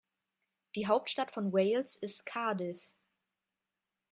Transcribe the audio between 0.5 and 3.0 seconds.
Die Hauptstadt von Wales ist Cardiff.